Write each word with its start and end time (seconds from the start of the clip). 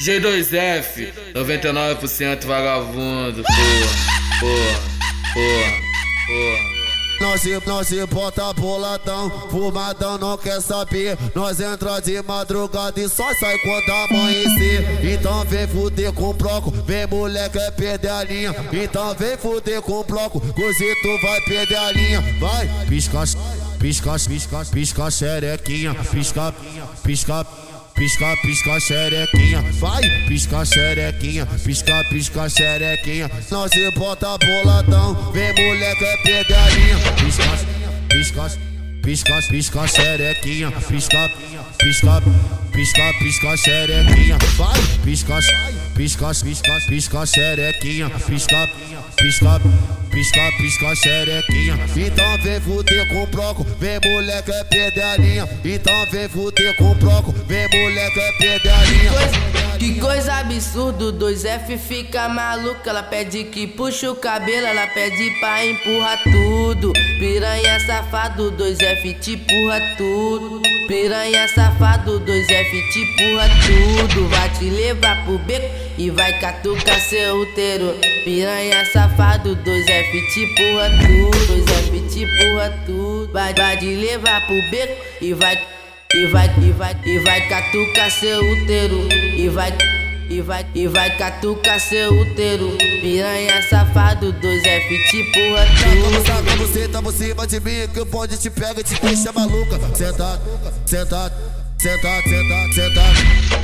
G2F, 0.00 1.12
99% 1.34 2.44
vagabundo, 2.44 3.42
porra, 3.42 4.40
porra, 4.40 4.80
porra, 5.34 5.72
porra. 6.26 6.78
Nós 7.20 7.42
nós 7.66 7.88
bota 8.08 8.52
boladão, 8.52 9.28
fumadão 9.50 10.18
não 10.18 10.38
quer 10.38 10.60
saber. 10.60 11.18
Nós 11.34 11.58
entra 11.58 12.00
de 12.00 12.22
madrugada 12.22 13.00
e 13.00 13.08
só 13.08 13.34
sai 13.34 13.58
quando 13.58 13.90
amanhecer. 13.90 15.04
Então 15.04 15.44
vem 15.44 15.66
fuder 15.66 16.12
com 16.12 16.32
bloco, 16.32 16.70
vem 16.70 17.06
moleque 17.08 17.58
é 17.58 17.70
perder 17.72 18.10
a 18.10 18.22
linha. 18.22 18.54
Então 18.72 19.14
vem 19.16 19.36
fuder 19.36 19.82
com 19.82 20.04
bloco, 20.04 20.40
tu 20.40 21.26
vai 21.26 21.40
perder 21.40 21.76
a 21.76 21.90
linha. 21.90 22.20
Vai, 22.38 22.70
pisca, 22.88 23.24
pisca, 23.80 24.12
pisca, 24.28 24.64
pisca 24.70 25.10
xerequinha, 25.10 25.94
pisca, 25.94 26.54
pisca. 27.02 27.44
Pisca, 27.44 27.46
pisca, 27.98 28.80
xerequinha, 28.80 29.60
vai, 29.72 30.02
pisca, 30.28 30.64
xerequinha, 30.64 31.44
pisca, 31.64 32.04
pisca, 32.04 32.48
xerequinha. 32.48 33.30
Não 33.50 33.68
se 33.68 33.90
bota 33.90 34.38
boladão, 34.38 35.32
vem 35.32 35.52
moleque 35.52 36.04
é 36.04 36.16
perder 36.18 36.54
a 36.54 36.68
linha. 36.70 36.96
Pisca, 37.16 37.42
pisca, 38.08 38.58
pisca, 39.02 39.42
pisca, 39.50 39.88
xerequinha, 39.88 40.70
pisca, 40.70 41.30
pisca, 41.78 42.22
pisca, 42.72 43.12
pisca, 43.18 43.56
xerequinha, 43.56 44.38
vai, 44.56 44.80
pisca, 45.28 45.52
pisca, 45.94 46.32
pisca, 46.42 46.80
pisca, 46.88 47.26
xerequinha, 47.26 48.08
pisca, 48.08 48.68
pisca, 49.16 49.60
pisca, 50.10 50.52
pisca, 50.56 50.94
xerequinha. 50.96 51.78
Então 51.94 52.38
vem 52.42 52.60
fuder 52.60 53.08
com 53.08 53.26
bloco, 53.26 53.64
vem 53.78 54.00
moleque 54.02 54.50
é 54.50 54.64
perder 54.64 55.02
a 55.02 55.16
linha. 55.18 55.48
Então 55.62 56.06
vem 56.10 56.28
fuder 56.30 56.74
com 56.76 56.94
bloco, 56.94 57.32
vem 57.46 57.68
moleque 57.68 58.18
é 58.18 58.32
perder 58.38 58.72
a 58.72 58.84
linha. 58.84 59.12
Que 59.78 60.00
coisa 60.00 60.34
absurdo, 60.34 61.12
2F 61.12 61.78
fica 61.78 62.28
maluca. 62.28 62.90
Ela 62.90 63.02
pede 63.02 63.44
que 63.44 63.66
puxa 63.66 64.10
o 64.10 64.16
cabelo, 64.16 64.66
ela 64.66 64.86
pede 64.88 65.30
pra 65.38 65.64
empurrar 65.64 66.20
tudo. 66.24 66.92
Safado, 67.86 68.52
2F 68.52 69.18
te 69.20 69.32
empurra 69.34 69.80
tudo. 69.96 70.62
Piranha 70.86 71.46
safado, 71.48 72.20
2F 72.20 72.92
te 72.92 73.00
empurra 73.00 73.48
tudo. 73.66 74.28
Vai 74.28 74.48
te 74.50 74.70
levar 74.70 75.24
pro 75.24 75.38
beco 75.38 75.66
e 75.96 76.10
vai 76.10 76.38
catucar 76.40 76.98
seu 77.00 77.40
útero. 77.40 77.94
Piranha 78.24 78.84
safado, 78.86 79.56
2F 79.56 80.32
te 80.32 80.44
empurra 80.44 80.90
tudo. 80.90 81.38
2F 81.54 82.08
te 82.12 82.22
empurra 82.24 82.70
tudo. 82.84 83.32
Vai, 83.32 83.54
vai 83.54 83.76
te 83.76 83.94
levar 83.94 84.46
pro 84.46 84.70
beco 84.70 85.02
e 85.20 85.32
vai. 85.32 85.58
E 86.14 86.26
vai, 86.26 86.46
e 86.62 86.70
vai, 86.72 86.96
e 87.04 87.18
vai 87.18 87.48
catucar 87.48 88.10
seu 88.10 88.40
útero. 88.40 89.08
E 89.36 89.48
vai, 89.48 89.72
e 90.28 90.40
vai, 90.40 90.66
e 90.74 90.86
vai 90.86 91.16
catucar 91.16 91.80
seu 91.80 92.12
útero. 92.12 92.76
Piranha 93.00 93.62
safado, 93.68 94.32
2F 94.32 95.10
te 95.10 95.16
empurra 95.20 95.66
tudo. 95.66 96.26
Saca 96.26 96.56
você, 96.56 96.88
tá 96.88 97.02
por 97.02 97.12
cima 97.12 97.46
de 97.46 97.60
mim, 97.60 97.88
que 97.92 98.00
o 98.00 98.04
bonde 98.04 98.36
te 98.36 98.50
pega 98.50 98.80
e 98.80 98.84
te 98.84 99.00
deixa 99.00 99.32
maluca. 99.32 99.78
Sentado, 99.94 100.40
sentado. 100.86 101.47
Senta, 101.80 102.08
senta, 102.22 102.72
senta, 102.74 103.04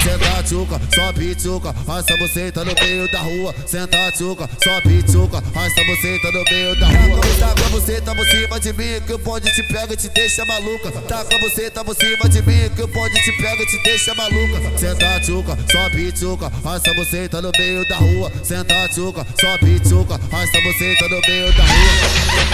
senta, 0.00 0.42
tchuca, 0.44 0.80
sobe, 0.94 1.34
tchuca, 1.34 1.74
arrasta 1.84 2.16
você 2.16 2.52
tá 2.52 2.64
no 2.64 2.72
meio 2.80 3.10
da 3.10 3.18
rua. 3.18 3.52
Senta, 3.66 4.12
tchuca, 4.12 4.48
sobe, 4.62 5.02
tchuca, 5.02 5.38
arrasta 5.38 5.82
você 5.84 6.16
tá 6.20 6.30
no 6.30 6.44
meio 6.44 6.78
da 6.78 6.86
rua. 6.86 7.20
Taca 7.40 7.68
você, 7.70 8.00
tá 8.00 8.14
por 8.14 8.24
cima 8.24 8.60
de 8.60 8.72
mim, 8.72 9.00
que 9.04 9.12
o 9.14 9.18
bonde 9.18 9.52
te 9.52 9.64
pega 9.64 9.94
e 9.94 9.96
te 9.96 10.08
deixa 10.10 10.44
maluca. 10.44 10.92
Taca 10.92 11.38
você, 11.40 11.68
tá 11.68 11.84
por 11.84 11.96
cima 11.96 12.28
de 12.28 12.40
mim, 12.42 12.70
que 12.76 12.82
o 12.82 12.86
bonde 12.86 13.20
te 13.20 13.32
pega 13.32 13.60
e 13.60 13.66
te 13.66 13.82
deixa 13.82 14.14
maluca. 14.14 14.78
Senta, 14.78 15.20
tchuca, 15.20 15.58
sobe, 15.72 16.12
tchuca, 16.12 16.52
arrasta 16.64 16.94
você 16.94 17.28
tá 17.28 17.42
no 17.42 17.50
meio 17.58 17.88
da 17.88 17.96
rua. 17.96 18.30
Senta, 18.44 18.88
tchuca, 18.90 19.26
sobe, 19.40 19.80
tchuca, 19.80 20.20
arrasta 20.30 20.60
você 20.60 20.94
tá 21.00 21.08
no 21.08 21.20
meio 21.20 21.52
da 21.52 21.64
rua. 21.64 22.53